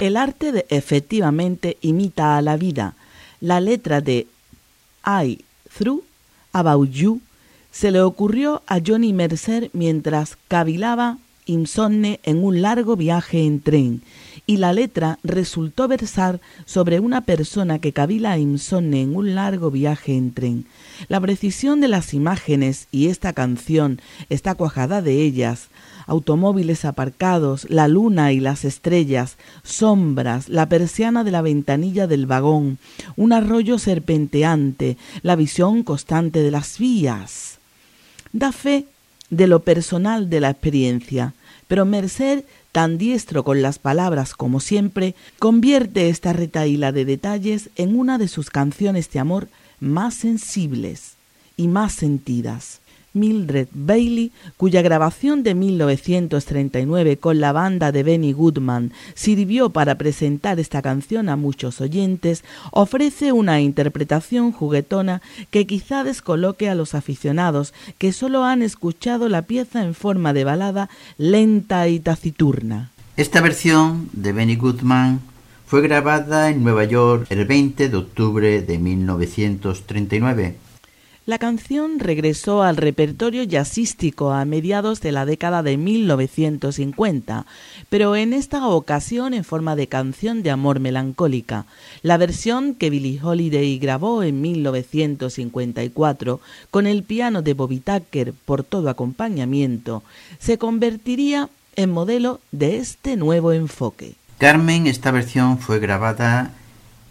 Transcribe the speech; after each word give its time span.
El 0.00 0.16
arte 0.16 0.52
de 0.52 0.64
efectivamente 0.68 1.76
imita 1.80 2.36
a 2.36 2.42
la 2.42 2.56
vida. 2.56 2.94
La 3.40 3.60
letra 3.60 4.00
de 4.00 4.28
I 5.04 5.44
Through 5.76 6.04
About 6.52 6.90
You 6.90 7.20
se 7.72 7.90
le 7.90 8.00
ocurrió 8.02 8.62
a 8.68 8.78
Johnny 8.84 9.12
Mercer 9.12 9.70
mientras 9.72 10.38
cavilaba 10.46 11.18
insomne 11.46 12.20
en 12.22 12.44
un 12.44 12.62
largo 12.62 12.94
viaje 12.94 13.44
en 13.44 13.60
tren, 13.60 14.02
y 14.46 14.58
la 14.58 14.72
letra 14.72 15.18
resultó 15.24 15.88
versar 15.88 16.40
sobre 16.64 17.00
una 17.00 17.22
persona 17.22 17.78
que 17.78 17.92
cavila 17.92 18.38
insomne 18.38 19.02
en 19.02 19.16
un 19.16 19.34
largo 19.34 19.70
viaje 19.70 20.14
en 20.14 20.32
tren. 20.32 20.66
La 21.08 21.20
precisión 21.20 21.80
de 21.80 21.88
las 21.88 22.14
imágenes 22.14 22.86
y 22.92 23.08
esta 23.08 23.32
canción 23.32 24.00
está 24.28 24.54
cuajada 24.54 25.02
de 25.02 25.22
ellas, 25.22 25.68
automóviles 26.08 26.84
aparcados, 26.84 27.68
la 27.70 27.86
luna 27.86 28.32
y 28.32 28.40
las 28.40 28.64
estrellas, 28.64 29.36
sombras, 29.62 30.48
la 30.48 30.68
persiana 30.68 31.22
de 31.22 31.30
la 31.30 31.42
ventanilla 31.42 32.08
del 32.08 32.26
vagón, 32.26 32.78
un 33.16 33.32
arroyo 33.32 33.78
serpenteante, 33.78 34.96
la 35.22 35.36
visión 35.36 35.84
constante 35.84 36.42
de 36.42 36.50
las 36.50 36.78
vías. 36.78 37.58
Da 38.32 38.50
fe 38.50 38.86
de 39.30 39.46
lo 39.46 39.60
personal 39.60 40.30
de 40.30 40.40
la 40.40 40.50
experiencia, 40.50 41.34
pero 41.68 41.84
Mercer, 41.84 42.46
tan 42.72 42.96
diestro 42.96 43.44
con 43.44 43.60
las 43.60 43.78
palabras 43.78 44.34
como 44.34 44.60
siempre, 44.60 45.14
convierte 45.38 46.08
esta 46.08 46.32
retaíla 46.32 46.90
de 46.90 47.04
detalles 47.04 47.68
en 47.76 47.98
una 47.98 48.16
de 48.16 48.28
sus 48.28 48.48
canciones 48.48 49.10
de 49.10 49.18
amor 49.18 49.48
más 49.78 50.14
sensibles 50.14 51.12
y 51.58 51.68
más 51.68 51.92
sentidas. 51.92 52.80
Mildred 53.18 53.68
Bailey, 53.72 54.32
cuya 54.56 54.82
grabación 54.82 55.42
de 55.42 55.54
1939 55.54 57.16
con 57.18 57.40
la 57.40 57.52
banda 57.52 57.92
de 57.92 58.02
Benny 58.02 58.32
Goodman 58.32 58.92
sirvió 59.14 59.70
para 59.70 59.96
presentar 59.96 60.58
esta 60.60 60.82
canción 60.82 61.28
a 61.28 61.36
muchos 61.36 61.80
oyentes, 61.80 62.44
ofrece 62.70 63.32
una 63.32 63.60
interpretación 63.60 64.52
juguetona 64.52 65.22
que 65.50 65.66
quizá 65.66 66.04
descoloque 66.04 66.68
a 66.68 66.74
los 66.74 66.94
aficionados 66.94 67.74
que 67.98 68.12
solo 68.12 68.44
han 68.44 68.62
escuchado 68.62 69.28
la 69.28 69.42
pieza 69.42 69.82
en 69.82 69.94
forma 69.94 70.32
de 70.32 70.44
balada 70.44 70.88
lenta 71.16 71.88
y 71.88 72.00
taciturna. 72.00 72.90
Esta 73.16 73.40
versión 73.40 74.08
de 74.12 74.32
Benny 74.32 74.56
Goodman 74.56 75.20
fue 75.66 75.82
grabada 75.82 76.50
en 76.50 76.62
Nueva 76.62 76.84
York 76.84 77.26
el 77.30 77.44
20 77.44 77.88
de 77.88 77.96
octubre 77.96 78.62
de 78.62 78.78
1939 78.78 80.67
la 81.28 81.38
canción 81.38 81.98
regresó 81.98 82.62
al 82.62 82.78
repertorio 82.78 83.42
jazzístico 83.42 84.32
a 84.32 84.46
mediados 84.46 85.02
de 85.02 85.12
la 85.12 85.26
década 85.26 85.62
de 85.62 85.76
1950, 85.76 87.44
pero 87.90 88.16
en 88.16 88.32
esta 88.32 88.66
ocasión 88.66 89.34
en 89.34 89.44
forma 89.44 89.76
de 89.76 89.88
canción 89.88 90.42
de 90.42 90.50
amor 90.50 90.80
melancólica. 90.80 91.66
La 92.00 92.16
versión 92.16 92.74
que 92.74 92.88
Billie 92.88 93.20
Holiday 93.22 93.78
grabó 93.78 94.22
en 94.22 94.40
1954 94.40 96.40
con 96.70 96.86
el 96.86 97.02
piano 97.02 97.42
de 97.42 97.52
Bobby 97.52 97.80
Tucker 97.80 98.32
por 98.46 98.64
todo 98.64 98.88
acompañamiento 98.88 100.02
se 100.38 100.56
convertiría 100.56 101.50
en 101.76 101.90
modelo 101.90 102.40
de 102.52 102.78
este 102.78 103.16
nuevo 103.16 103.52
enfoque. 103.52 104.14
Carmen, 104.38 104.86
esta 104.86 105.10
versión 105.10 105.58
fue 105.58 105.78
grabada 105.78 106.54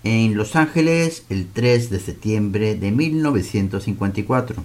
en 0.04 0.36
Los 0.36 0.56
Ángeles 0.56 1.26
el 1.30 1.48
3 1.48 1.90
de 1.90 2.00
septiembre 2.00 2.76
de 2.76 2.92
1954. 2.92 4.64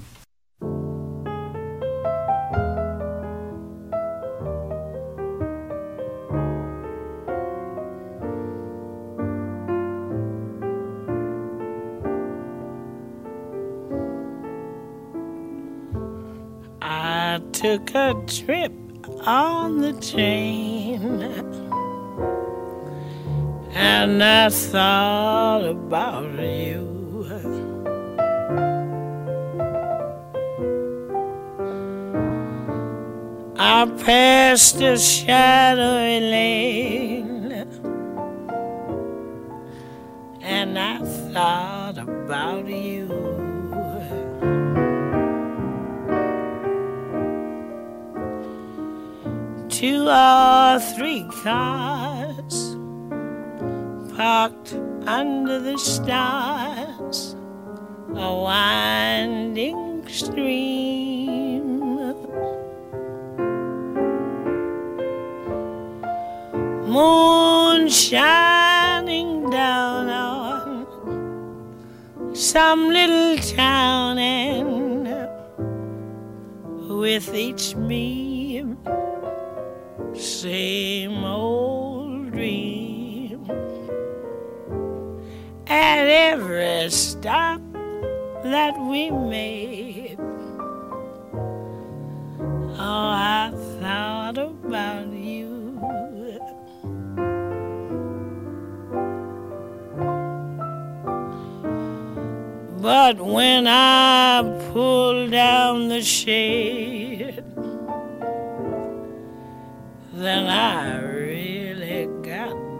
I 16.85 17.41
took 17.53 17.95
a 17.95 18.15
trip 18.27 18.73
on 19.27 19.81
the 19.81 19.93
train. 19.95 21.42
And 23.75 24.23
I 24.23 24.49
thought 24.51 25.65
about 25.65 26.31
you. 26.39 26.89
I 33.59 33.87
passed 34.05 34.81
a 34.81 34.99
shadowy 34.99 36.21
lane 36.21 37.53
and 40.43 40.79
I 40.79 40.99
thought 41.33 41.99
about 41.99 42.69
you. 42.69 43.09
Two 49.69 50.07
or 50.09 50.79
three 50.95 51.27
cars 51.43 52.02
under 54.23 55.59
the 55.59 55.77
stars, 55.79 57.35
a 58.15 58.35
winding 58.35 60.07
stream. 60.09 61.81
Moon 66.87 67.89
shining 67.89 69.51
down 69.51 70.09
on 70.09 70.87
some 72.35 72.89
little 72.89 73.39
town, 73.57 74.19
and 74.19 75.09
with 76.89 77.35
each 77.35 77.75
beam, 77.89 78.79
same 80.15 81.25
old 81.25 81.62
at 85.73 86.07
every 86.07 86.91
stop 86.91 87.61
that 88.45 88.79
we 88.79 89.11
made. 89.11 90.19
Oh, 92.79 93.09
I 93.39 93.53
thought 93.81 94.37
about 94.37 95.09
you. 95.09 95.81
But 102.83 103.17
when 103.21 103.67
I 103.67 104.43
pulled 104.73 105.31
down 105.31 105.89
the 105.89 106.03
shade, 106.03 107.43
then 110.13 110.47
I 110.49 111.01
really 111.01 112.09
got 112.23 112.72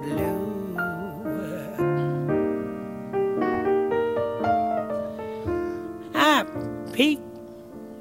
peeked 6.93 7.23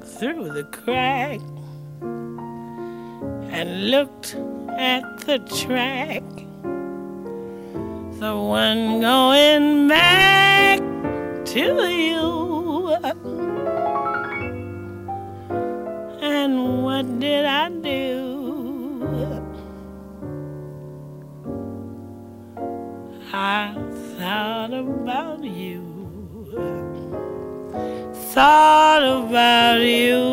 through 0.04 0.52
the 0.52 0.64
crack 0.64 1.40
and 3.50 3.90
looked 3.90 4.36
at 4.76 5.02
the 5.20 5.38
track. 5.64 6.22
The 8.20 8.36
one 8.36 9.00
going 9.00 9.88
back 9.88 10.80
to 11.46 11.88
you. 11.88 12.94
And 16.20 16.84
what 16.84 17.18
did 17.18 17.46
I 17.46 17.70
do? 17.70 18.02
I 23.32 23.74
thought 24.18 24.74
about 24.74 25.42
you 25.42 25.92
thought 28.34 29.02
about 29.02 29.80
you, 29.82 30.24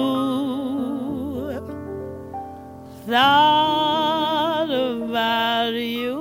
thought 3.06 4.70
about 4.72 5.74
you. 5.74 6.19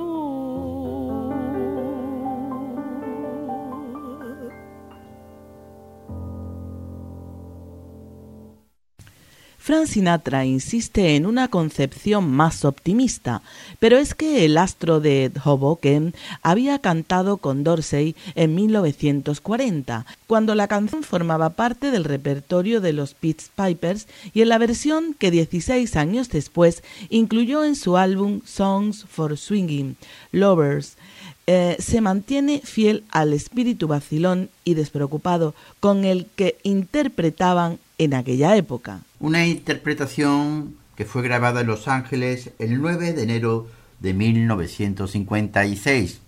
Frank 9.69 9.85
Sinatra 9.85 10.45
insiste 10.45 11.15
en 11.15 11.27
una 11.27 11.47
concepción 11.47 12.27
más 12.27 12.65
optimista, 12.65 13.43
pero 13.77 13.99
es 13.99 14.15
que 14.15 14.43
el 14.43 14.57
astro 14.57 14.99
de 14.99 15.31
Hoboken 15.45 16.15
había 16.41 16.79
cantado 16.79 17.37
con 17.37 17.63
Dorsey 17.63 18.15
en 18.33 18.55
1940, 18.55 20.07
cuando 20.25 20.55
la 20.55 20.67
canción 20.67 21.03
formaba 21.03 21.51
parte 21.51 21.91
del 21.91 22.03
repertorio 22.03 22.81
de 22.81 22.93
los 22.93 23.13
Pitts 23.13 23.51
Pipers 23.55 24.07
y 24.33 24.41
en 24.41 24.49
la 24.49 24.57
versión 24.57 25.13
que 25.13 25.29
16 25.29 25.95
años 25.97 26.29
después 26.29 26.81
incluyó 27.09 27.63
en 27.63 27.75
su 27.75 27.95
álbum 27.95 28.41
Songs 28.45 29.05
for 29.07 29.37
Swinging 29.37 29.97
Lovers. 30.31 30.97
Eh, 31.45 31.75
se 31.77 32.01
mantiene 32.01 32.61
fiel 32.63 33.03
al 33.11 33.33
espíritu 33.33 33.87
vacilón 33.87 34.49
y 34.63 34.73
despreocupado 34.73 35.53
con 35.79 36.05
el 36.05 36.25
que 36.35 36.57
interpretaban 36.63 37.77
en 37.99 38.15
aquella 38.15 38.55
época. 38.55 39.01
Una 39.19 39.45
interpretación 39.45 40.77
que 40.95 41.05
fue 41.05 41.21
grabada 41.21 41.61
en 41.61 41.67
Los 41.67 41.87
Ángeles 41.87 42.49
el 42.57 42.81
9 42.81 43.13
de 43.13 43.23
enero 43.23 43.67
de 43.99 44.15
1956. 44.15 46.21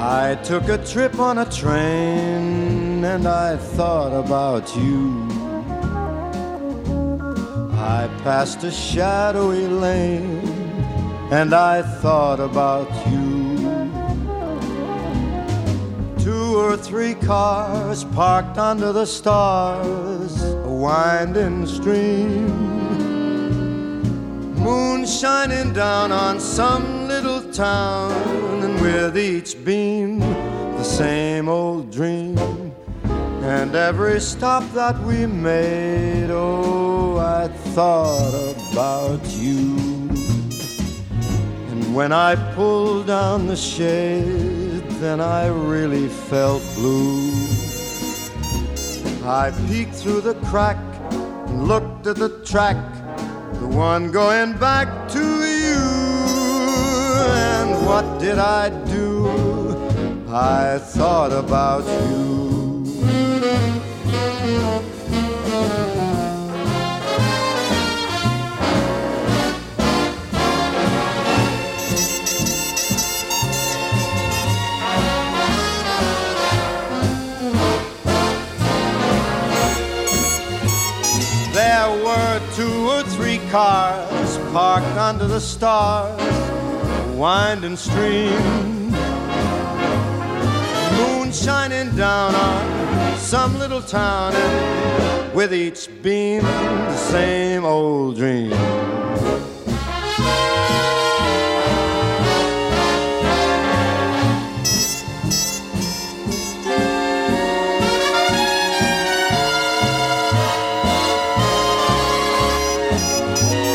I 0.00 0.36
took 0.42 0.68
a 0.68 0.78
trip 0.78 1.18
on 1.18 1.38
a 1.38 1.46
train 1.46 3.04
and 3.04 3.26
I 3.26 3.56
thought 3.56 4.12
about 4.12 4.74
you. 4.76 5.27
I 7.80 8.08
passed 8.24 8.64
a 8.64 8.70
shadowy 8.72 9.68
lane 9.68 10.40
and 11.30 11.54
I 11.54 11.82
thought 11.82 12.40
about 12.40 12.90
you. 13.06 13.28
Two 16.18 16.56
or 16.56 16.76
three 16.76 17.14
cars 17.14 18.04
parked 18.04 18.58
under 18.58 18.92
the 18.92 19.06
stars, 19.06 20.42
a 20.42 20.68
winding 20.68 21.66
stream 21.66 22.68
moon 24.58 25.06
shining 25.06 25.72
down 25.72 26.12
on 26.12 26.40
some 26.40 27.08
little 27.08 27.40
town, 27.52 28.12
and 28.64 28.80
with 28.82 29.16
each 29.16 29.64
beam, 29.64 30.18
the 30.20 30.82
same 30.82 31.48
old 31.48 31.90
dream. 31.90 32.57
And 33.48 33.74
every 33.74 34.20
stop 34.20 34.62
that 34.74 35.02
we 35.04 35.24
made, 35.24 36.28
oh, 36.30 37.16
I 37.16 37.48
thought 37.72 38.34
about 38.72 39.24
you. 39.28 39.74
And 41.70 41.94
when 41.94 42.12
I 42.12 42.36
pulled 42.54 43.06
down 43.06 43.46
the 43.46 43.56
shade, 43.56 44.84
then 45.00 45.20
I 45.22 45.46
really 45.46 46.08
felt 46.08 46.62
blue. 46.74 47.32
I 49.24 49.50
peeked 49.66 49.94
through 49.94 50.20
the 50.20 50.34
crack 50.50 50.76
and 51.10 51.66
looked 51.66 52.06
at 52.06 52.16
the 52.16 52.44
track 52.44 52.76
the 53.54 53.66
one 53.66 54.12
going 54.12 54.58
back 54.58 55.08
to 55.08 55.24
you. 55.64 55.82
And 57.56 57.86
what 57.86 58.20
did 58.20 58.38
I 58.38 58.68
do? 58.84 59.26
I 60.28 60.78
thought 60.78 61.32
about 61.32 61.84
you. 62.10 62.37
Cars 83.50 84.38
parked 84.52 84.96
under 84.98 85.26
the 85.26 85.40
stars, 85.40 86.20
winding 87.16 87.76
stream. 87.76 88.77
Shining 91.44 91.94
down 91.96 92.34
on 92.34 93.16
some 93.16 93.58
little 93.58 93.80
town, 93.80 94.34
and 94.34 95.34
with 95.34 95.54
each 95.54 95.88
beam, 96.02 96.42
the 96.42 96.96
same 96.96 97.64
old 97.64 98.16
dream. 98.16 98.52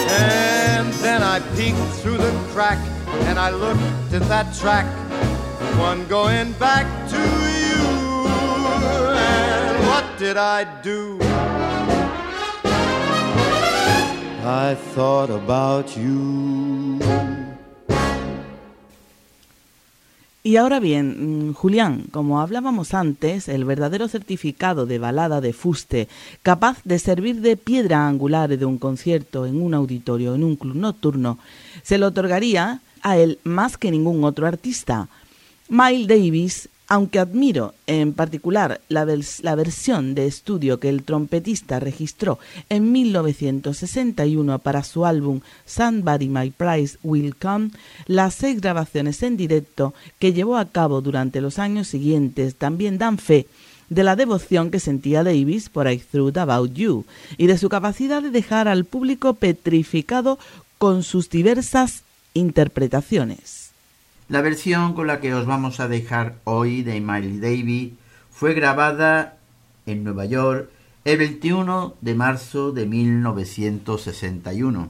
And 0.09 0.93
then 1.01 1.23
I 1.23 1.39
peeked 1.55 1.77
through 2.01 2.17
the 2.17 2.31
crack 2.51 2.77
and 3.27 3.39
I 3.39 3.49
looked 3.49 4.13
at 4.13 4.21
that 4.23 4.53
track, 4.53 4.85
one 5.79 6.05
going 6.07 6.51
back 6.53 7.02
did 10.23 10.37
I 10.37 10.63
do? 10.81 11.19
I 14.45 14.75
thought 14.95 15.29
about 15.29 15.87
you. 15.97 16.99
Y 20.45 20.55
ahora 20.57 20.79
bien, 20.79 21.49
mm, 21.49 21.53
Julián, 21.53 22.05
como 22.11 22.39
hablábamos 22.39 22.93
antes, 22.93 23.49
el 23.49 23.65
verdadero 23.65 24.07
certificado 24.07 24.85
de 24.85 24.97
balada 24.97 25.41
de 25.41 25.51
fuste, 25.51 26.07
capaz 26.41 26.77
de 26.85 26.99
servir 26.99 27.41
de 27.41 27.57
piedra 27.57 28.07
angular 28.07 28.57
de 28.57 28.65
un 28.65 28.77
concierto 28.77 29.45
en 29.45 29.61
un 29.61 29.73
auditorio, 29.73 30.35
en 30.35 30.43
un 30.45 30.55
club 30.55 30.75
nocturno, 30.75 31.37
se 31.81 31.97
lo 31.97 32.07
otorgaría 32.07 32.79
a 33.01 33.17
él 33.17 33.39
más 33.43 33.77
que 33.77 33.91
ningún 33.91 34.23
otro 34.23 34.47
artista. 34.47 35.09
Miles 35.69 36.07
Davis, 36.07 36.69
aunque 36.93 37.17
admiro 37.17 37.73
en 37.87 38.13
particular 38.13 38.79
la, 38.87 39.03
vers- 39.03 39.41
la 39.41 39.55
versión 39.55 40.13
de 40.13 40.27
estudio 40.27 40.79
que 40.79 40.89
el 40.89 41.01
trompetista 41.01 41.79
registró 41.79 42.37
en 42.69 42.91
1961 42.91 44.59
para 44.59 44.83
su 44.83 45.03
álbum 45.03 45.39
Somebody 45.65 46.29
My 46.29 46.51
Price 46.51 46.99
Will 47.01 47.35
Come, 47.35 47.71
las 48.05 48.35
seis 48.35 48.61
grabaciones 48.61 49.23
en 49.23 49.37
directo 49.37 49.95
que 50.19 50.33
llevó 50.33 50.55
a 50.57 50.65
cabo 50.69 51.01
durante 51.01 51.41
los 51.41 51.57
años 51.57 51.87
siguientes 51.87 52.57
también 52.57 52.99
dan 52.99 53.17
fe 53.17 53.47
de 53.89 54.03
la 54.03 54.15
devoción 54.15 54.69
que 54.69 54.79
sentía 54.79 55.23
Davis 55.23 55.69
por 55.69 55.91
I 55.91 55.97
Thought 55.97 56.37
About 56.37 56.73
You 56.75 57.05
y 57.39 57.47
de 57.47 57.57
su 57.57 57.69
capacidad 57.69 58.21
de 58.21 58.29
dejar 58.29 58.67
al 58.67 58.85
público 58.85 59.33
petrificado 59.33 60.37
con 60.77 61.01
sus 61.01 61.27
diversas 61.31 62.03
interpretaciones. 62.35 63.62
La 64.33 64.41
versión 64.41 64.95
con 64.95 65.05
la 65.05 65.21
que 65.21 65.35
os 65.35 65.45
vamos 65.45 65.79
a 65.79 65.87
dejar 65.87 66.37
hoy 66.43 66.81
de 66.81 66.99
Miley 66.99 67.37
Davis 67.37 67.93
fue 68.31 68.55
grabada 68.55 69.37
en 69.85 70.03
Nueva 70.03 70.25
York 70.25 70.71
el 71.05 71.19
21 71.19 71.93
de 72.01 72.15
marzo 72.15 72.71
de 72.71 72.87
1961. 72.87 74.89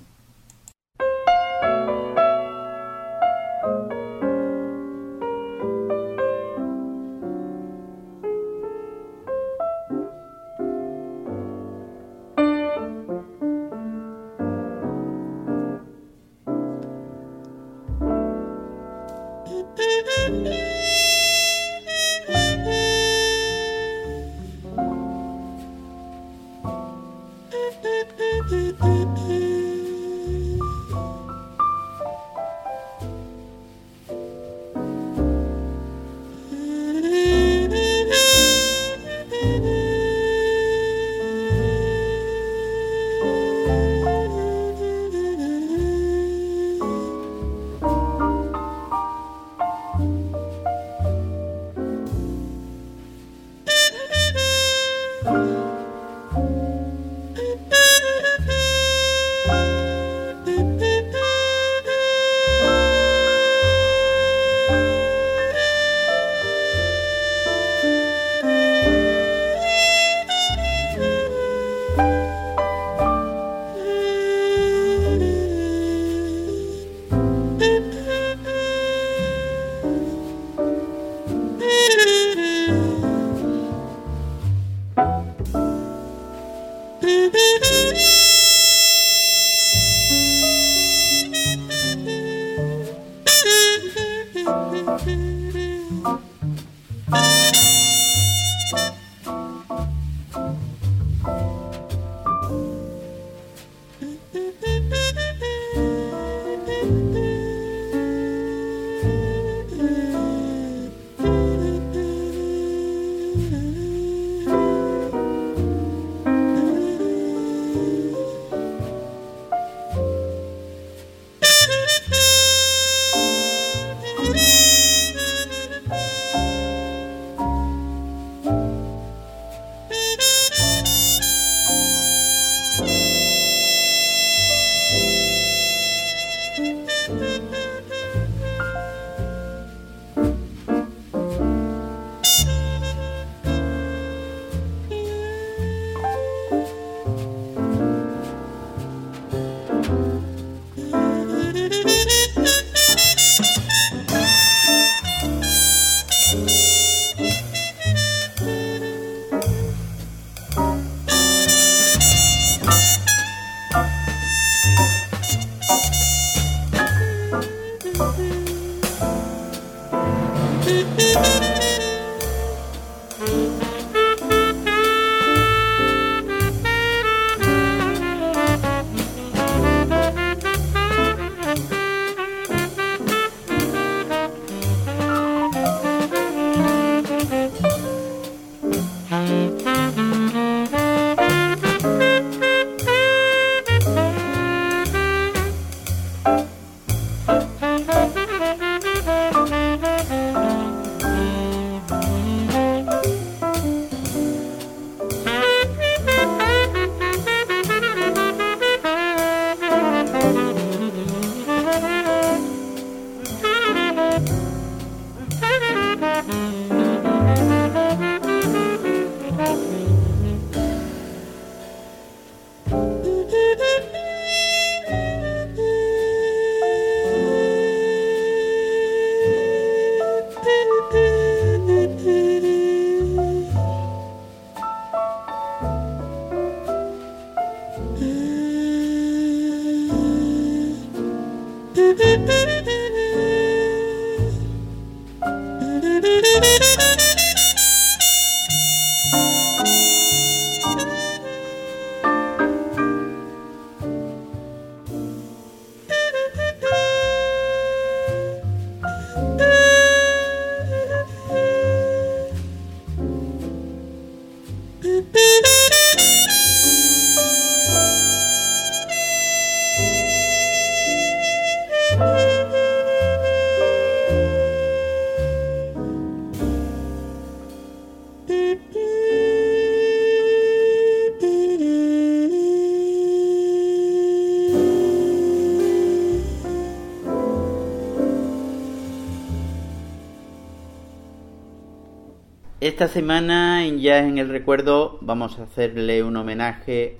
Esta 292.63 292.87
semana 292.87 293.67
Ya 293.67 293.99
en 293.99 294.17
el 294.17 294.29
Recuerdo 294.29 294.97
vamos 295.01 295.37
a 295.37 295.43
hacerle 295.43 296.01
un 296.01 296.15
homenaje 296.15 296.97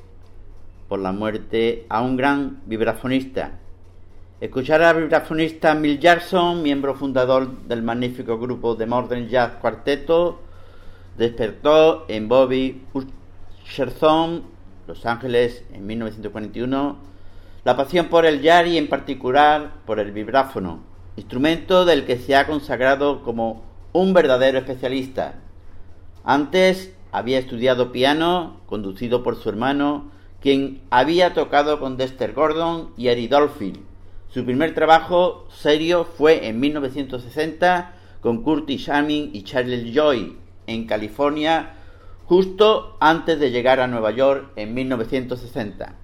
por 0.89 0.99
la 0.99 1.13
muerte 1.13 1.85
a 1.87 2.01
un 2.01 2.17
gran 2.17 2.59
vibrafonista. 2.65 3.59
Escuchar 4.41 4.81
al 4.81 5.03
vibrafonista 5.03 5.73
Mill 5.73 6.01
Jackson, 6.01 6.61
miembro 6.61 6.95
fundador 6.95 7.59
del 7.61 7.81
magnífico 7.81 8.37
grupo 8.37 8.75
de 8.75 8.87
Modern 8.87 9.29
Jazz 9.29 9.53
Cuarteto, 9.61 10.41
despertó 11.17 12.07
en 12.09 12.27
Bobby 12.27 12.81
Hutcherson, 12.93 14.43
Los 14.85 15.05
Ángeles, 15.05 15.63
en 15.71 15.87
1941, 15.87 16.97
la 17.63 17.77
pasión 17.77 18.07
por 18.07 18.25
el 18.25 18.41
jazz 18.41 18.67
y 18.67 18.77
en 18.77 18.89
particular 18.89 19.75
por 19.85 20.01
el 20.01 20.11
vibráfono, 20.11 20.81
instrumento 21.15 21.85
del 21.85 22.03
que 22.03 22.17
se 22.17 22.35
ha 22.35 22.47
consagrado 22.47 23.23
como 23.23 23.63
un 23.93 24.13
verdadero 24.13 24.57
especialista. 24.57 25.35
Antes 26.23 26.93
había 27.11 27.37
estudiado 27.37 27.91
piano, 27.91 28.61
conducido 28.65 29.23
por 29.23 29.35
su 29.35 29.49
hermano, 29.49 30.11
quien 30.39 30.81
había 30.89 31.33
tocado 31.33 31.79
con 31.79 31.97
Dexter 31.97 32.33
Gordon 32.33 32.91
y 32.97 33.09
Eddie 33.09 33.27
Dolphin. 33.27 33.85
Su 34.29 34.45
primer 34.45 34.73
trabajo 34.73 35.47
serio 35.49 36.05
fue 36.05 36.47
en 36.47 36.59
1960 36.59 37.93
con 38.21 38.41
Curtis 38.41 38.87
Hamming 38.89 39.31
y 39.33 39.43
Charles 39.43 39.93
Joy 39.93 40.37
en 40.65 40.87
California, 40.87 41.75
justo 42.25 42.97
antes 43.01 43.39
de 43.39 43.51
llegar 43.51 43.79
a 43.79 43.87
Nueva 43.87 44.11
York 44.11 44.51
en 44.55 44.73
1960. 44.73 46.02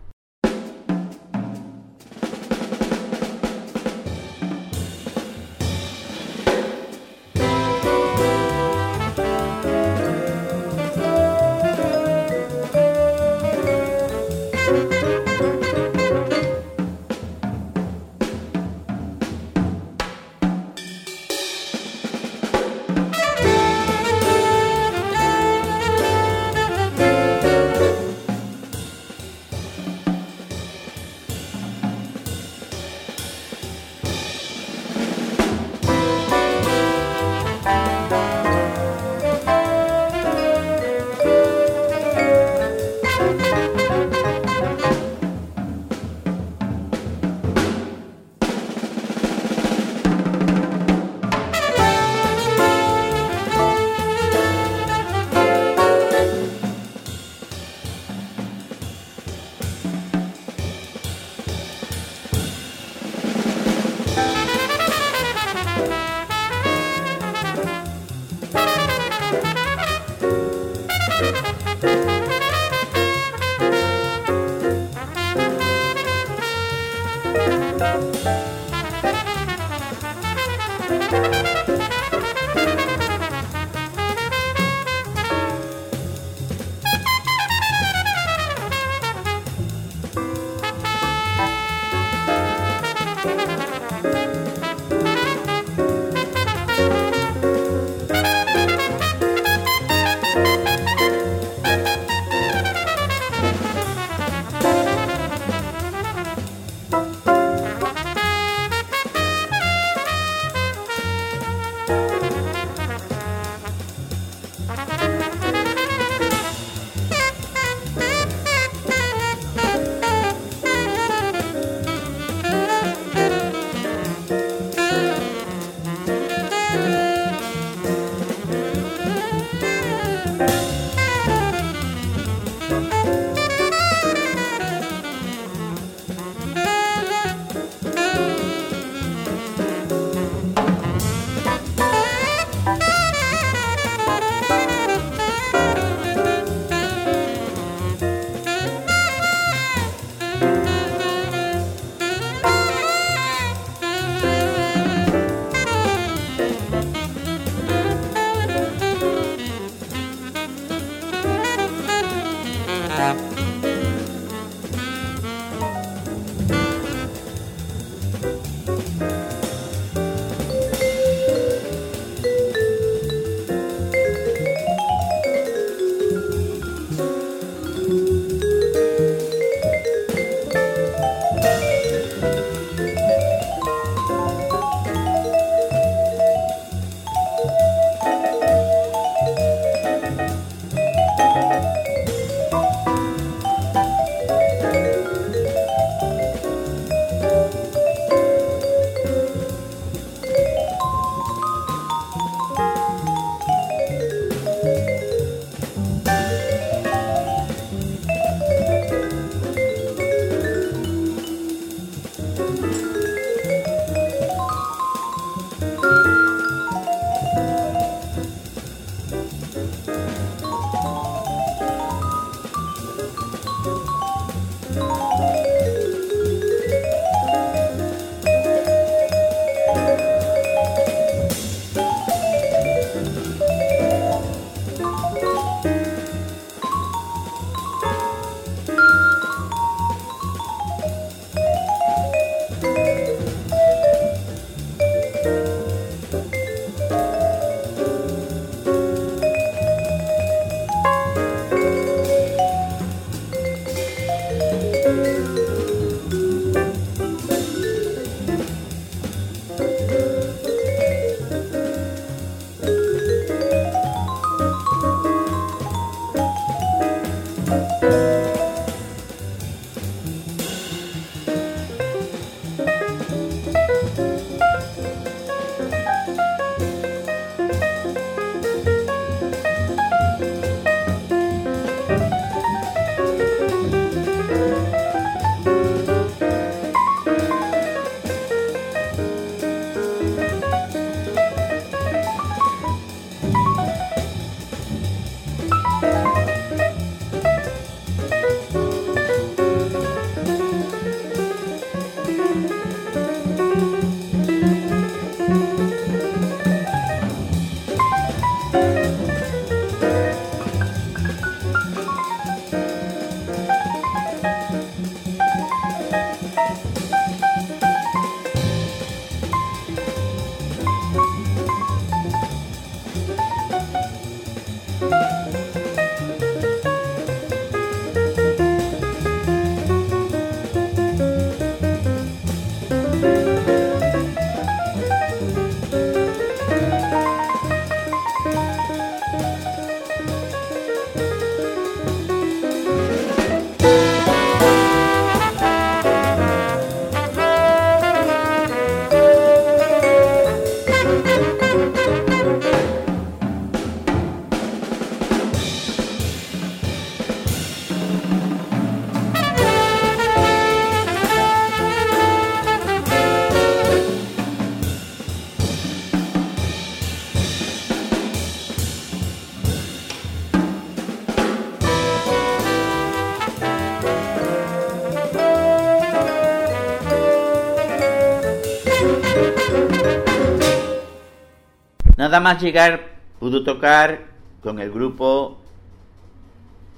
Nada 382.10 382.22
más 382.22 382.42
llegar 382.42 382.96
pudo 383.20 383.44
tocar 383.44 384.08
con 384.42 384.58
el 384.58 384.72
grupo 384.72 385.38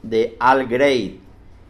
de 0.03 0.35
Al 0.41 0.67
Grey 0.67 1.21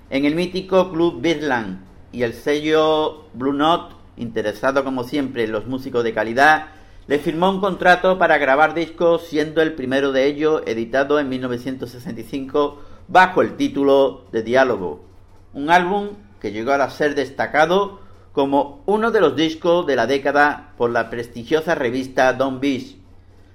en 0.09 0.25
el 0.25 0.33
mítico 0.33 0.91
Club 0.91 1.21
Birland 1.21 1.85
y 2.11 2.23
el 2.23 2.33
sello 2.33 3.27
Blue 3.35 3.53
Note, 3.53 3.93
interesado 4.17 4.83
como 4.83 5.03
siempre 5.03 5.43
en 5.43 5.51
los 5.51 5.67
músicos 5.67 6.03
de 6.03 6.11
calidad, 6.11 6.69
le 7.05 7.19
firmó 7.19 7.51
un 7.51 7.61
contrato 7.61 8.17
para 8.17 8.39
grabar 8.39 8.73
discos, 8.73 9.27
siendo 9.27 9.61
el 9.61 9.75
primero 9.75 10.11
de 10.11 10.25
ellos 10.25 10.63
editado 10.65 11.19
en 11.19 11.29
1965 11.29 12.81
bajo 13.09 13.43
el 13.43 13.57
título 13.57 14.25
de 14.31 14.41
Diálogo, 14.41 15.05
un 15.53 15.69
álbum 15.69 16.07
que 16.39 16.51
llegó 16.51 16.71
a 16.71 16.89
ser 16.89 17.13
destacado 17.13 17.99
como 18.31 18.81
uno 18.87 19.11
de 19.11 19.21
los 19.21 19.35
discos 19.35 19.85
de 19.85 19.95
la 19.95 20.07
década 20.07 20.73
por 20.79 20.89
la 20.89 21.11
prestigiosa 21.11 21.75
revista 21.75 22.33
Don 22.33 22.59
Beach. 22.59 23.00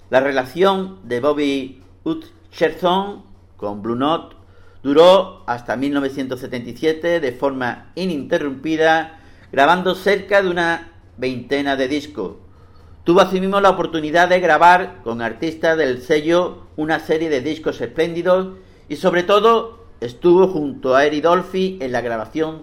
La 0.09 0.21
relación 0.21 1.01
de 1.03 1.19
Bobby 1.19 1.83
Hutcherson 2.05 3.25
con 3.57 3.83
Blue 3.83 3.97
Note 3.97 4.37
duró 4.85 5.43
hasta 5.49 5.77
1977 5.77 7.19
de 7.19 7.33
forma 7.33 7.91
ininterrumpida, 7.97 9.19
grabando 9.51 9.97
cerca 9.97 10.43
de 10.43 10.49
una 10.49 10.93
veintena 11.17 11.75
de 11.75 11.89
discos. 11.89 12.37
Tuvo 13.03 13.21
asimismo 13.21 13.61
la 13.61 13.71
oportunidad 13.71 14.29
de 14.29 14.39
grabar 14.39 15.03
con 15.03 15.23
artistas 15.23 15.77
del 15.77 16.01
sello 16.01 16.69
una 16.77 17.01
serie 17.01 17.29
de 17.29 17.41
discos 17.41 17.81
espléndidos 17.81 18.59
y 18.89 18.97
sobre 18.97 19.25
todo 19.25 19.87
estuvo 20.01 20.47
junto 20.47 20.95
a 20.95 21.05
Eric 21.05 21.25
Dolphy 21.25 21.79
en 21.81 21.91
la 21.91 22.01
grabación 22.01 22.63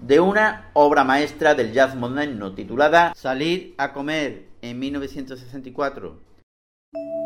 de 0.00 0.20
una 0.20 0.70
obra 0.74 1.02
maestra 1.02 1.56
del 1.56 1.72
jazz 1.72 1.96
moderno 1.96 2.52
titulada 2.54 3.14
Salir 3.16 3.74
a 3.78 3.92
comer 3.92 4.46
en 4.62 4.78
1964. 4.78 6.33
Thank 6.94 7.12
you 7.12 7.23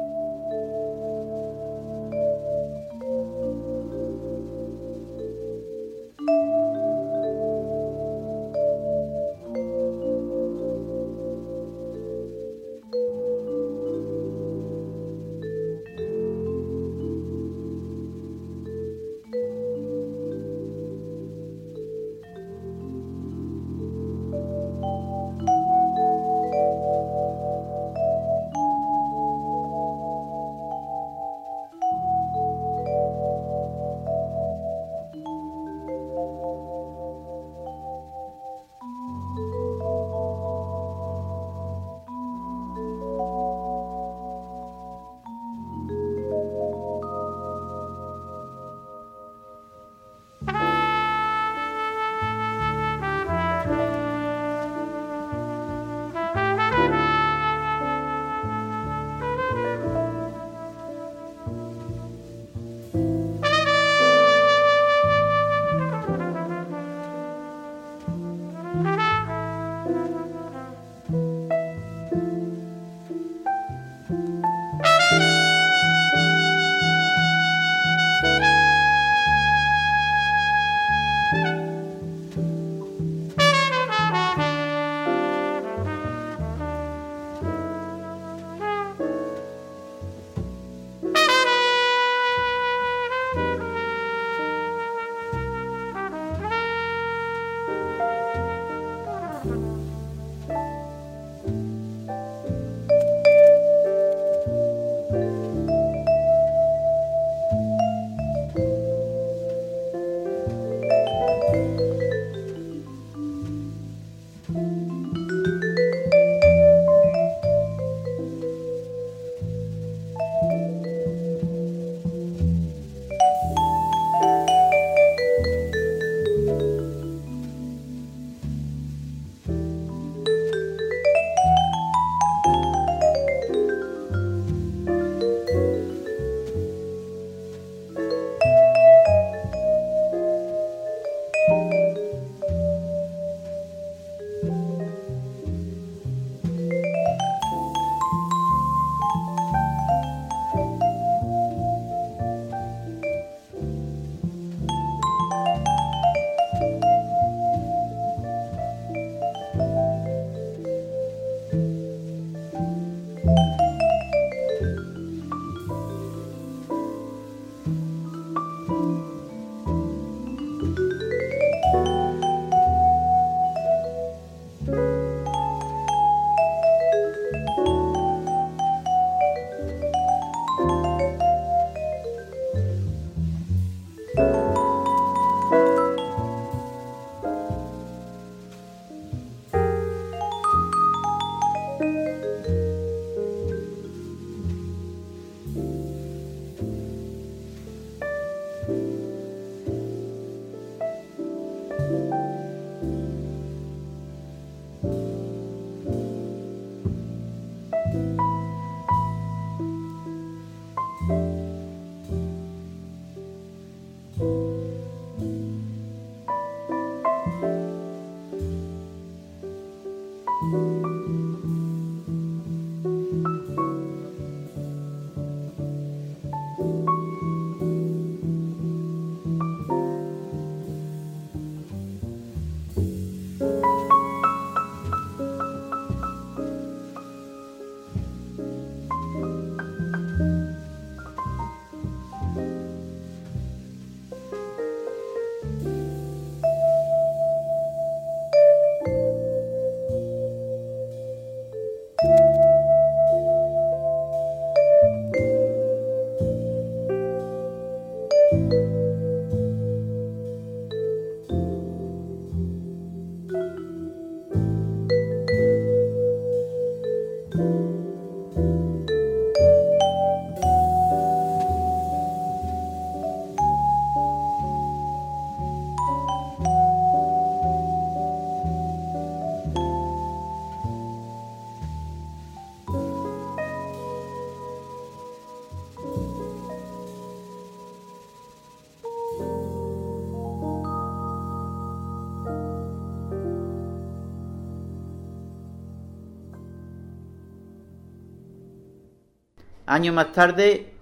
Años 299.68 299.94
más 299.94 300.12
tarde, 300.12 300.72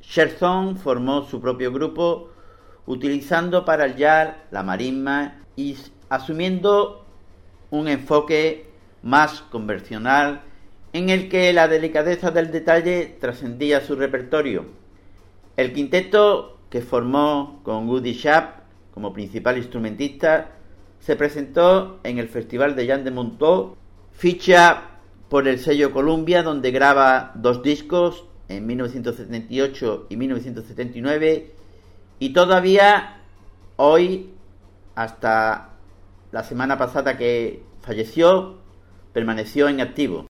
Sherzon 0.00 0.76
formó 0.76 1.24
su 1.24 1.40
propio 1.40 1.72
grupo 1.72 2.30
utilizando 2.86 3.64
para 3.64 3.84
el 3.84 3.96
jazz 3.96 4.36
la 4.52 4.62
marisma 4.62 5.40
y 5.56 5.76
asumiendo 6.08 7.04
un 7.70 7.88
enfoque 7.88 8.70
más 9.02 9.40
convencional 9.40 10.42
en 10.92 11.10
el 11.10 11.28
que 11.28 11.52
la 11.52 11.66
delicadeza 11.66 12.30
del 12.30 12.52
detalle 12.52 13.16
trascendía 13.20 13.80
su 13.80 13.96
repertorio. 13.96 14.66
El 15.56 15.72
quinteto 15.72 16.58
que 16.70 16.82
formó 16.82 17.58
con 17.64 17.88
Woody 17.88 18.12
Sharp 18.12 18.60
como 18.94 19.12
principal 19.12 19.58
instrumentista 19.58 20.52
se 21.00 21.16
presentó 21.16 21.98
en 22.04 22.18
el 22.18 22.28
Festival 22.28 22.76
de 22.76 22.86
Jean 22.86 23.02
de 23.02 23.10
Montaut, 23.10 23.76
ficha 24.12 24.89
por 25.30 25.46
el 25.46 25.60
sello 25.60 25.92
Columbia 25.92 26.42
donde 26.42 26.72
graba 26.72 27.30
dos 27.36 27.62
discos 27.62 28.24
en 28.48 28.66
1978 28.66 30.06
y 30.10 30.16
1979 30.16 31.54
y 32.18 32.32
todavía 32.32 33.22
hoy 33.76 34.34
hasta 34.96 35.70
la 36.32 36.42
semana 36.42 36.76
pasada 36.76 37.16
que 37.16 37.62
falleció 37.80 38.58
permaneció 39.12 39.68
en 39.68 39.80
activo. 39.80 40.29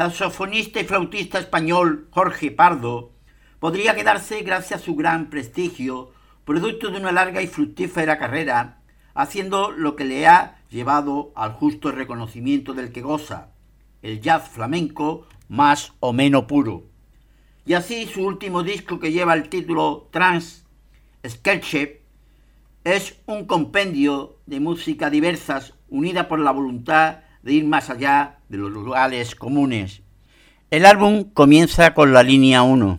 Saxofonista 0.00 0.80
y 0.80 0.84
flautista 0.84 1.38
español 1.38 2.08
Jorge 2.10 2.50
Pardo 2.50 3.12
podría 3.58 3.94
quedarse 3.94 4.40
gracias 4.40 4.80
a 4.80 4.82
su 4.82 4.96
gran 4.96 5.28
prestigio, 5.28 6.12
producto 6.46 6.90
de 6.90 6.96
una 6.96 7.12
larga 7.12 7.42
y 7.42 7.46
fructífera 7.46 8.18
carrera, 8.18 8.80
haciendo 9.12 9.70
lo 9.70 9.96
que 9.96 10.06
le 10.06 10.26
ha 10.26 10.56
llevado 10.70 11.32
al 11.36 11.52
justo 11.52 11.92
reconocimiento 11.92 12.72
del 12.72 12.92
que 12.92 13.02
goza, 13.02 13.50
el 14.00 14.22
jazz 14.22 14.48
flamenco 14.48 15.26
más 15.48 15.92
o 16.00 16.14
menos 16.14 16.44
puro. 16.44 16.86
Y 17.66 17.74
así 17.74 18.06
su 18.06 18.24
último 18.24 18.62
disco 18.62 18.98
que 18.98 19.12
lleva 19.12 19.34
el 19.34 19.50
título 19.50 20.08
Trans 20.10 20.64
Sketche 21.28 22.00
es 22.84 23.18
un 23.26 23.44
compendio 23.44 24.38
de 24.46 24.60
música 24.60 25.10
diversas 25.10 25.74
unida 25.90 26.26
por 26.26 26.38
la 26.38 26.52
voluntad 26.52 27.18
de 27.42 27.52
ir 27.52 27.64
más 27.64 27.90
allá 27.90 28.38
de 28.48 28.58
los 28.58 28.70
lugares 28.70 29.34
comunes. 29.34 30.02
El 30.70 30.86
álbum 30.86 31.24
comienza 31.24 31.94
con 31.94 32.12
la 32.12 32.22
línea 32.22 32.62
1. 32.62 32.98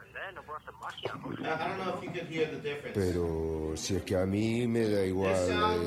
es 3.73 4.03
que 4.03 4.15
a 4.15 4.25
mí 4.25 4.67
me 4.67 4.87
da 4.87 5.05
igual 5.05 5.35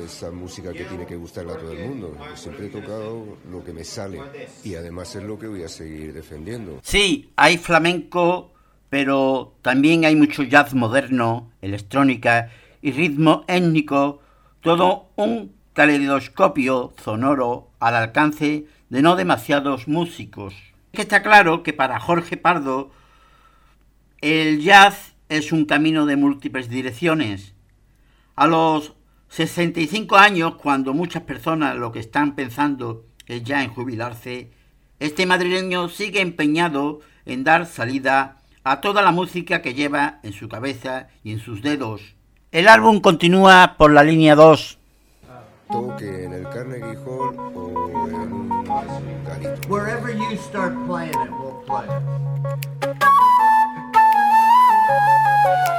esa 0.03 0.31
música 0.31 0.73
que 0.73 0.83
tiene 0.83 1.05
que 1.05 1.15
gustarle 1.15 1.53
a 1.53 1.57
todo 1.57 1.71
el 1.71 1.87
mundo. 1.87 2.17
siempre 2.35 2.67
he 2.67 2.69
tocado 2.69 3.37
lo 3.49 3.63
que 3.63 3.73
me 3.73 3.83
sale 3.83 4.21
y 4.63 4.75
además 4.75 5.15
es 5.15 5.23
lo 5.23 5.39
que 5.39 5.47
voy 5.47 5.63
a 5.63 5.69
seguir 5.69 6.13
defendiendo. 6.13 6.79
Sí, 6.83 7.31
hay 7.35 7.57
flamenco, 7.57 8.53
pero 8.89 9.53
también 9.61 10.05
hay 10.05 10.15
mucho 10.15 10.43
jazz 10.43 10.73
moderno, 10.73 11.51
electrónica 11.61 12.51
y 12.81 12.91
ritmo 12.91 13.45
étnico, 13.47 14.21
todo 14.61 15.09
un 15.15 15.53
caleidoscopio 15.73 16.93
sonoro 17.03 17.69
al 17.79 17.95
alcance 17.95 18.65
de 18.89 19.01
no 19.01 19.15
demasiados 19.15 19.87
músicos. 19.87 20.53
Que 20.91 21.01
está 21.01 21.23
claro 21.23 21.63
que 21.63 21.73
para 21.73 21.99
Jorge 21.99 22.37
Pardo 22.37 22.91
el 24.25 24.59
jazz 24.59 25.13
es 25.29 25.51
un 25.51 25.65
camino 25.65 26.07
de 26.07 26.15
múltiples 26.15 26.67
direcciones. 26.67 27.53
A 28.35 28.47
los 28.47 28.93
65 29.29 30.17
años, 30.17 30.55
cuando 30.55 30.95
muchas 30.95 31.21
personas 31.21 31.75
lo 31.75 31.91
que 31.91 31.99
están 31.99 32.33
pensando 32.33 33.05
es 33.27 33.43
ya 33.43 33.61
en 33.61 33.69
jubilarse, 33.69 34.49
este 34.99 35.27
madrileño 35.27 35.89
sigue 35.89 36.21
empeñado 36.21 37.01
en 37.27 37.43
dar 37.43 37.67
salida 37.67 38.37
a 38.63 38.81
toda 38.81 39.03
la 39.03 39.11
música 39.11 39.61
que 39.61 39.75
lleva 39.75 40.19
en 40.23 40.33
su 40.33 40.49
cabeza 40.49 41.07
y 41.23 41.31
en 41.31 41.39
sus 41.39 41.61
dedos. 41.61 42.15
El 42.51 42.67
álbum 42.67 43.01
continúa 43.01 43.75
por 43.77 43.91
la 43.91 44.03
línea 44.03 44.33
2. 44.33 44.79
Toque 45.71 46.23
en 46.23 46.33
el 46.33 46.43
Carnegie 46.49 46.97
Hall 47.05 47.37
o 47.37 48.07
en 48.09 48.33
un 48.33 49.23
garito. 49.23 49.69
Wherever 49.69 50.11
you 50.11 50.35
start 50.37 50.73
playing 50.87 51.11
it, 51.11 51.31
we'll 51.31 51.63
play 51.67 53.04
Thank 55.45 55.69
you. 55.69 55.75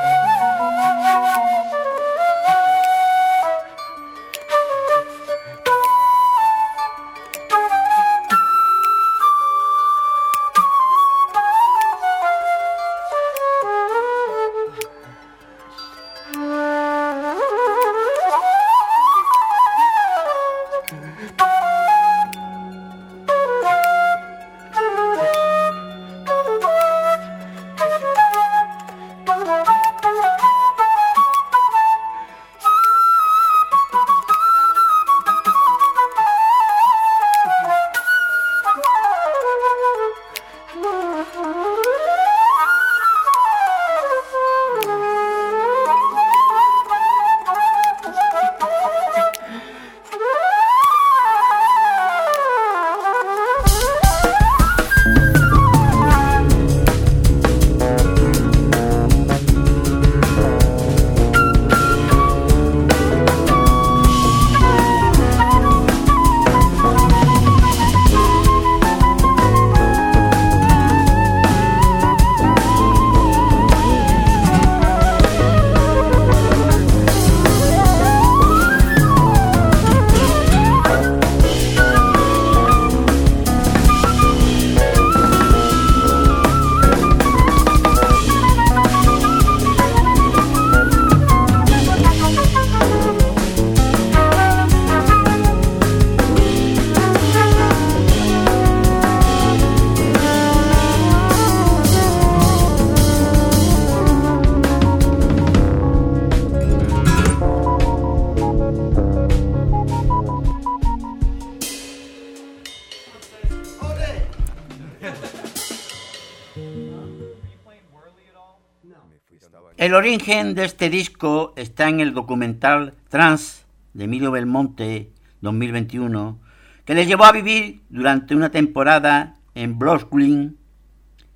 El 119.86 119.94
origen 119.94 120.56
de 120.56 120.64
este 120.64 120.90
disco 120.90 121.54
está 121.54 121.88
en 121.88 122.00
el 122.00 122.12
documental 122.12 122.94
Trans 123.08 123.66
de 123.94 124.06
Emilio 124.06 124.32
Belmonte 124.32 125.12
2021, 125.42 126.40
que 126.84 126.96
le 126.96 127.06
llevó 127.06 127.24
a 127.24 127.30
vivir 127.30 127.82
durante 127.88 128.34
una 128.34 128.50
temporada 128.50 129.36
en 129.54 129.78
Brooklyn, 129.78 130.58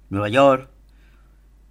Nueva 0.09 0.31
York. 0.31 0.68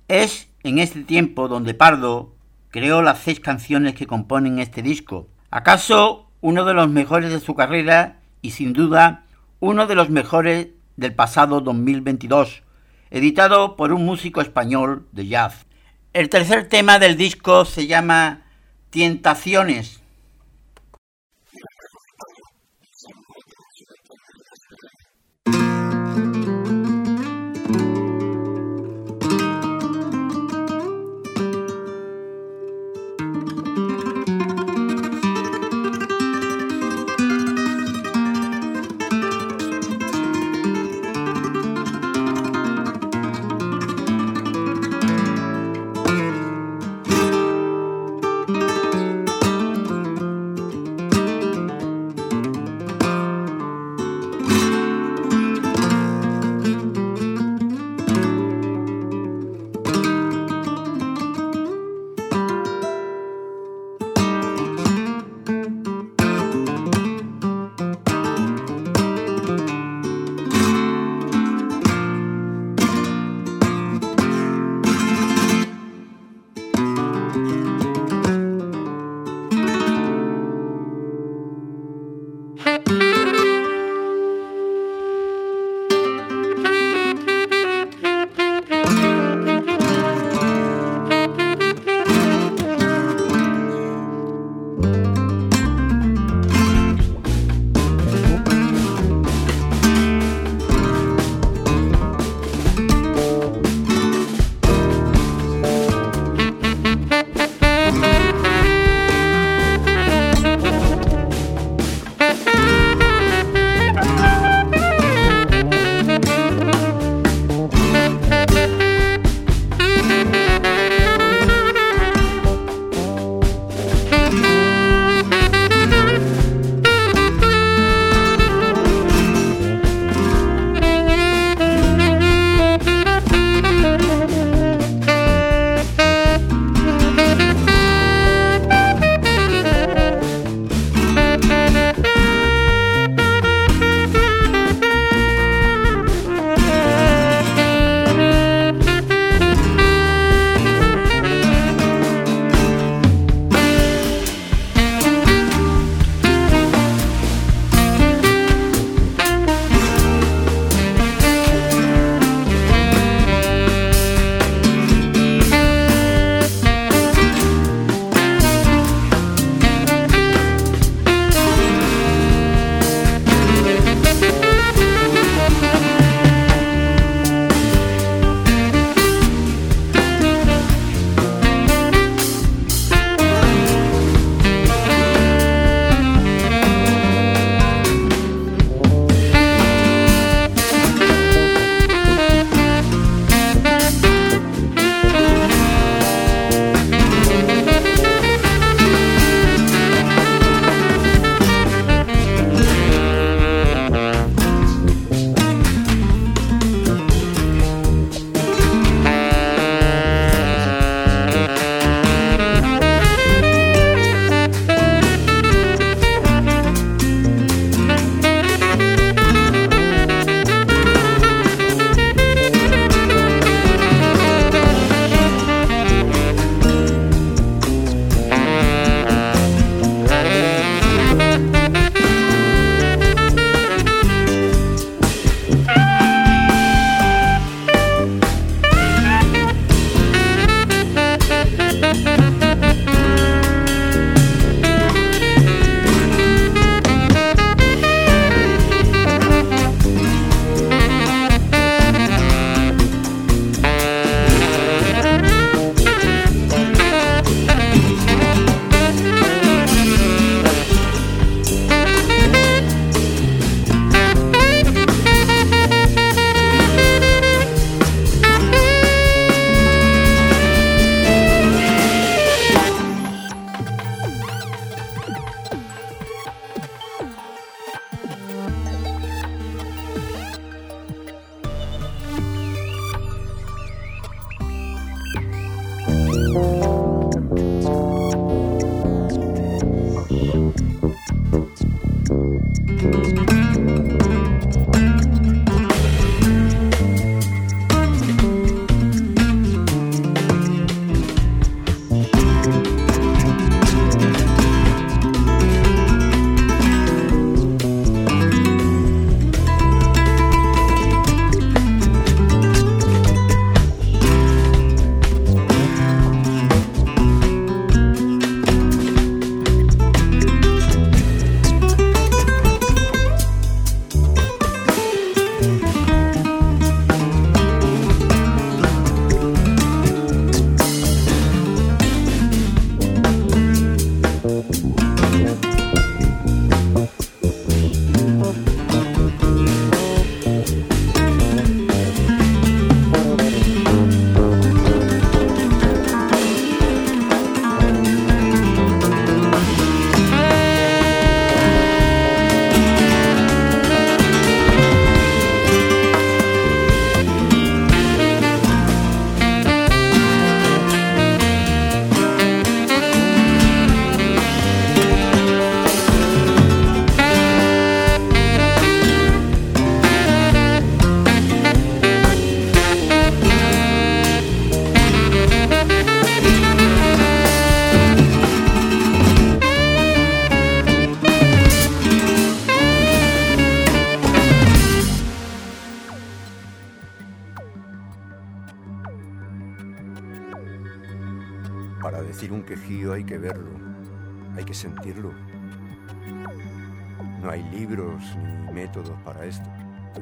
Es 0.08 0.48
en 0.64 0.80
este 0.80 1.04
tiempo 1.04 1.50
donde 1.50 1.74
Pardo 1.74 2.38
creó 2.70 3.02
las 3.02 3.20
seis 3.20 3.42
canciones 3.42 3.94
que 3.94 4.08
componen 4.08 4.60
este 4.60 4.82
disco. 4.82 5.28
¿Acaso 5.52 6.32
uno 6.40 6.64
de 6.64 6.76
los 6.76 6.88
mejores 6.88 7.30
de 7.30 7.42
su 7.42 7.56
carrera 7.56 8.22
y 8.42 8.52
sin 8.52 8.72
duda 8.72 9.26
uno 9.60 9.86
de 9.86 9.96
los 9.96 10.10
mejores 10.10 10.70
del 10.96 11.14
pasado 11.14 11.60
2022, 11.60 12.64
editado 13.12 13.76
por 13.76 13.92
un 13.92 14.06
músico 14.06 14.40
español 14.40 15.10
de 15.12 15.28
jazz? 15.28 15.66
El 16.20 16.28
tercer 16.28 16.68
tema 16.68 17.00
del 17.00 17.16
disco 17.16 17.64
se 17.64 17.88
llama 17.88 18.42
Tientaciones 18.90 20.02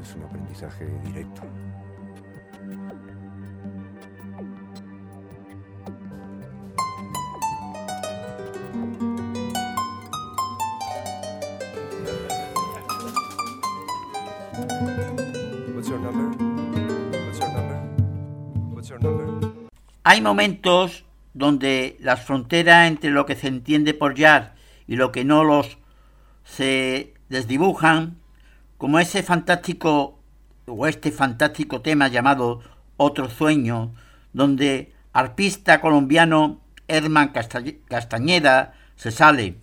es 0.07 0.15
un 0.15 0.23
aprendizaje 0.23 0.85
directo. 1.03 1.41
Hay 20.03 20.21
momentos 20.21 21.03
donde 21.34 21.97
las 21.99 22.23
fronteras 22.23 22.88
entre 22.88 23.09
lo 23.09 23.25
que 23.25 23.35
se 23.35 23.47
entiende 23.47 23.93
por 23.93 24.15
jazz 24.15 24.51
y 24.88 24.95
lo 24.95 25.11
que 25.11 25.25
no 25.25 25.43
los 25.43 25.77
se 26.45 27.13
desdibujan, 27.27 28.16
como 28.77 28.99
ese 28.99 29.23
fantástico 29.23 30.19
o 30.65 30.87
este 30.87 31.11
fantástico 31.11 31.81
tema 31.81 32.07
llamado 32.07 32.61
Otro 32.97 33.29
sueño, 33.29 33.93
donde 34.33 34.93
arpista 35.13 35.81
colombiano 35.81 36.61
Herman 36.87 37.33
Castañeda 37.87 38.73
se 38.95 39.11
sale 39.11 39.57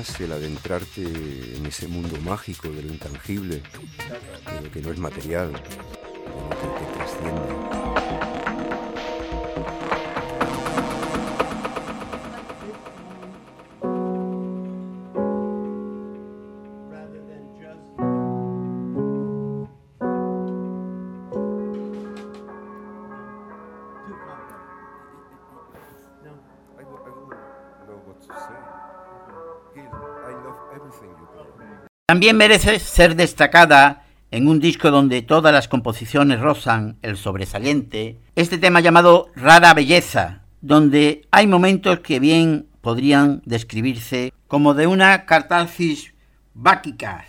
el 0.00 0.32
adentrarte 0.32 1.02
en 1.02 1.66
ese 1.66 1.86
mundo 1.86 2.18
mágico 2.22 2.68
de 2.70 2.82
lo 2.82 2.88
intangible, 2.88 3.62
de 4.46 4.60
lo 4.62 4.70
que 4.70 4.80
no 4.80 4.90
es 4.90 4.98
material, 4.98 5.52
de 5.52 5.58
lo 5.58 6.74
que 6.74 6.84
te 6.84 6.92
trasciende. 6.94 7.61
También 32.22 32.36
merece 32.36 32.78
ser 32.78 33.16
destacada 33.16 34.04
en 34.30 34.46
un 34.46 34.60
disco 34.60 34.92
donde 34.92 35.22
todas 35.22 35.52
las 35.52 35.66
composiciones 35.66 36.38
rozan 36.38 36.96
el 37.02 37.16
sobresaliente, 37.16 38.16
este 38.36 38.58
tema 38.58 38.78
llamado 38.78 39.30
Rara 39.34 39.74
Belleza, 39.74 40.42
donde 40.60 41.26
hay 41.32 41.48
momentos 41.48 41.98
que 41.98 42.20
bien 42.20 42.68
podrían 42.80 43.42
describirse 43.44 44.32
como 44.46 44.72
de 44.74 44.86
una 44.86 45.26
catarsis 45.26 46.14
báquica. 46.54 47.26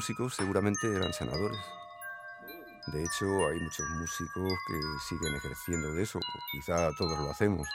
Músicos 0.00 0.34
seguramente 0.34 0.90
eran 0.96 1.12
sanadores. 1.12 1.60
De 2.86 3.04
hecho, 3.04 3.26
hay 3.48 3.60
muchos 3.60 3.86
músicos 3.98 4.50
que 4.66 4.80
siguen 5.06 5.34
ejerciendo 5.34 5.92
de 5.92 6.04
eso, 6.04 6.18
quizá 6.50 6.90
todos 6.96 7.18
lo 7.18 7.30
hacemos. 7.30 7.68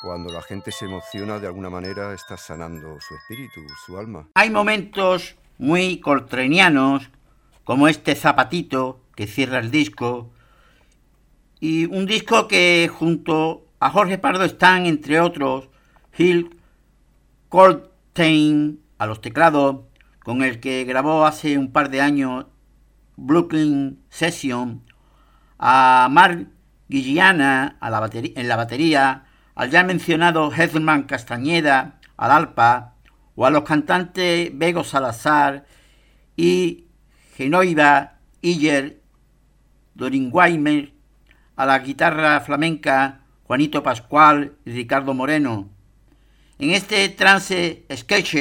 Cuando 0.00 0.32
la 0.32 0.42
gente 0.42 0.70
se 0.70 0.84
emociona, 0.84 1.40
de 1.40 1.48
alguna 1.48 1.70
manera 1.70 2.14
está 2.14 2.36
sanando 2.36 3.00
su 3.00 3.16
espíritu, 3.16 3.62
su 3.84 3.98
alma. 3.98 4.28
Hay 4.34 4.50
momentos 4.50 5.34
muy 5.58 5.98
coltrenianos, 5.98 7.10
como 7.64 7.88
este 7.88 8.14
zapatito 8.14 9.00
que 9.16 9.26
cierra 9.26 9.58
el 9.58 9.72
disco, 9.72 10.30
y 11.58 11.86
un 11.86 12.06
disco 12.06 12.46
que 12.46 12.88
junto 12.96 13.66
a 13.80 13.90
Jorge 13.90 14.18
Pardo 14.18 14.44
están, 14.44 14.86
entre 14.86 15.18
otros, 15.18 15.68
Hill 16.16 16.56
Coltrane 17.48 18.76
a 18.98 19.06
los 19.06 19.20
teclados, 19.20 19.80
con 20.24 20.42
el 20.42 20.60
que 20.60 20.84
grabó 20.84 21.26
hace 21.26 21.58
un 21.58 21.72
par 21.72 21.90
de 21.90 22.00
años 22.00 22.46
Brooklyn 23.16 24.02
Session, 24.08 24.84
a 25.58 26.08
Mark 26.10 26.48
Guilliana 26.88 27.76
a 27.80 27.90
la 27.90 28.10
en 28.12 28.48
la 28.48 28.56
batería, 28.56 29.24
al 29.54 29.70
ya 29.70 29.84
mencionado 29.84 30.52
Hedman 30.52 31.04
Castañeda 31.04 32.00
al 32.16 32.30
alpa, 32.30 32.94
o 33.34 33.46
a 33.46 33.50
los 33.50 33.62
cantantes 33.64 34.50
Bego 34.52 34.84
Salazar 34.84 35.64
y 36.36 36.86
Genoiva 37.34 38.18
Iller 38.42 39.00
Doringuaimer, 39.94 40.92
a 41.56 41.66
la 41.66 41.78
guitarra 41.78 42.40
flamenca 42.40 43.20
Juanito 43.44 43.82
Pascual 43.82 44.56
y 44.64 44.72
Ricardo 44.72 45.14
Moreno. 45.14 45.68
En 46.58 46.70
este 46.70 47.08
trance 47.08 47.84
sketch 47.94 48.34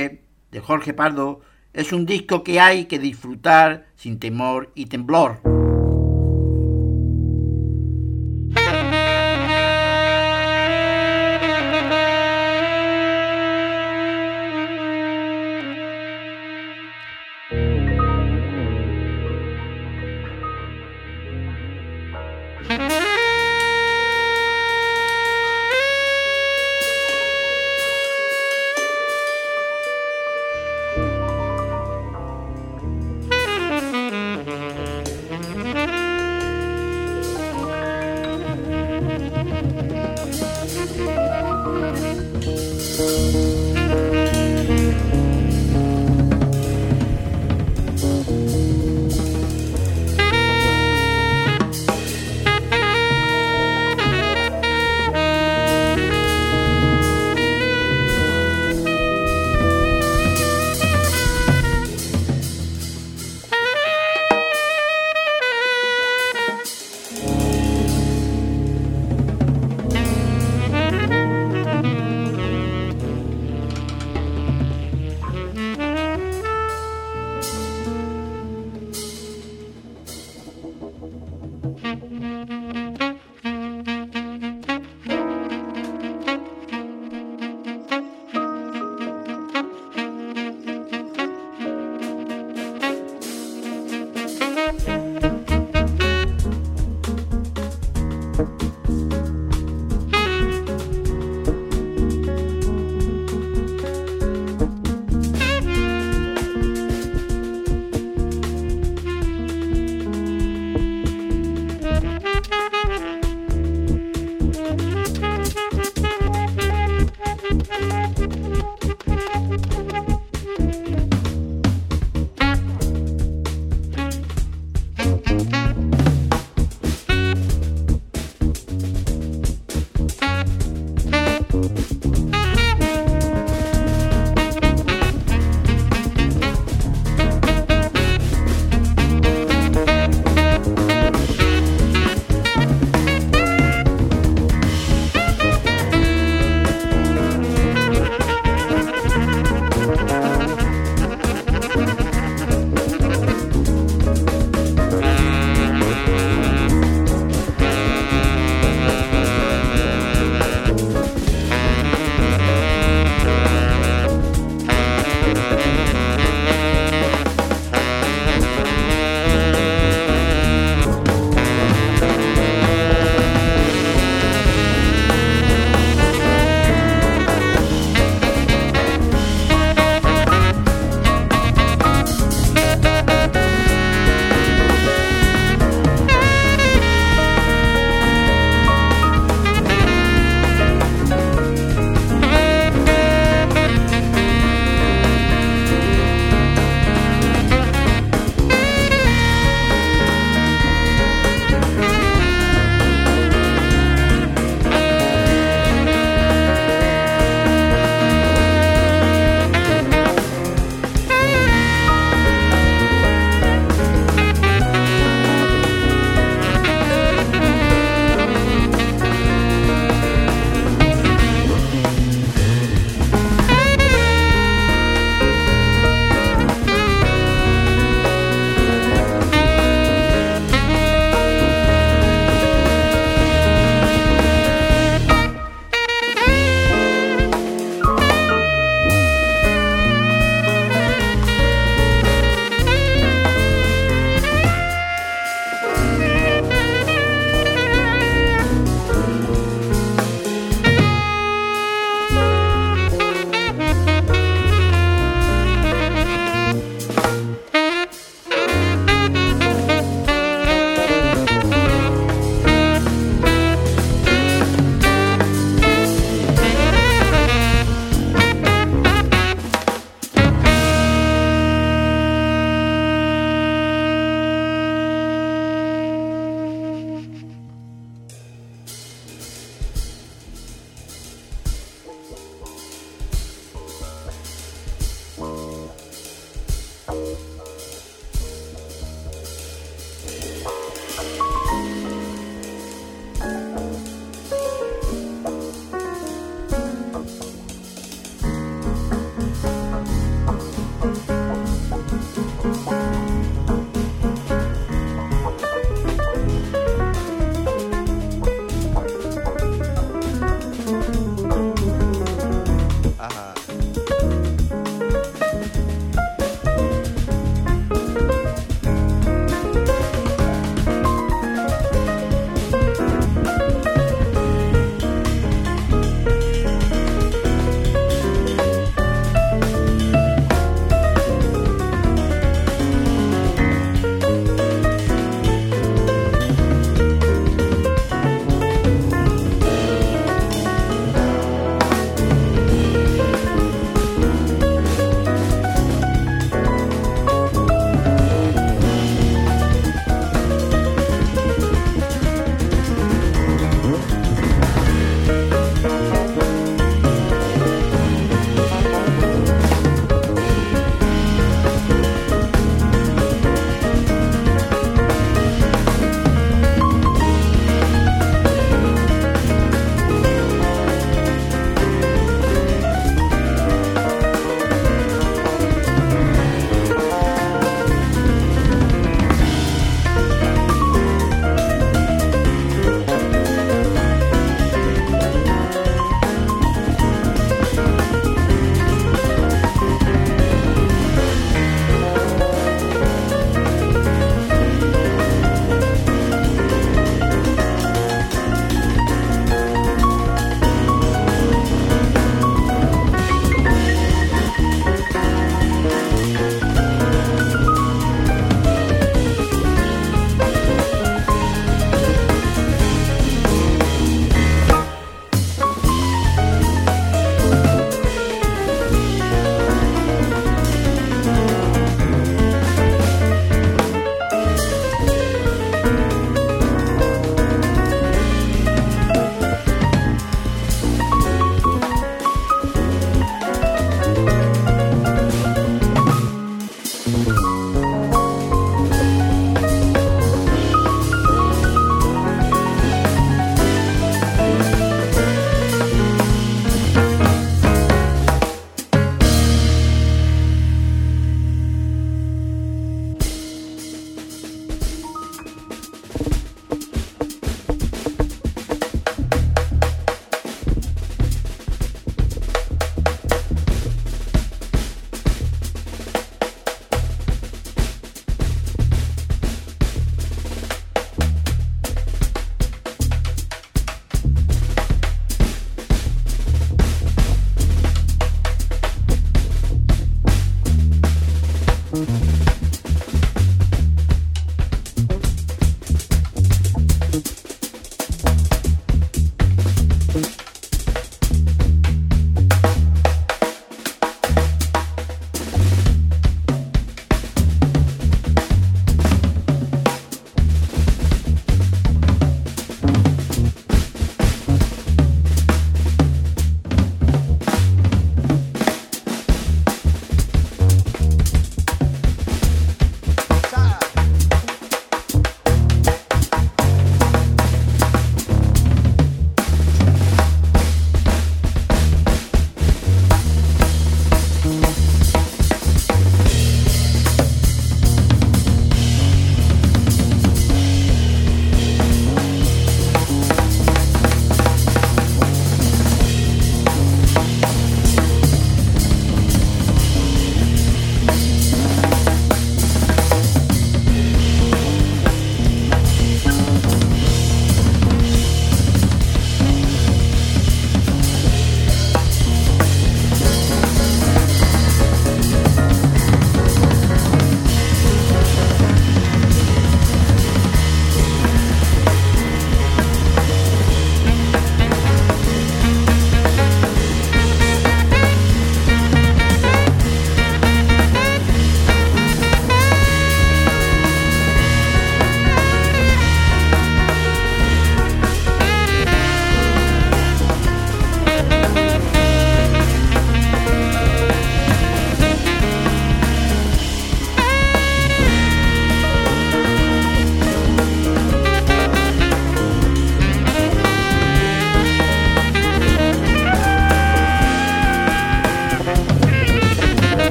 de 0.51 0.59
Jorge 0.59 0.93
Pardo 0.93 1.41
es 1.73 1.93
un 1.93 2.05
disco 2.05 2.43
que 2.43 2.59
hay 2.59 2.85
que 2.85 2.99
disfrutar 2.99 3.87
sin 3.95 4.19
temor 4.19 4.71
y 4.75 4.87
temblor. 4.87 5.60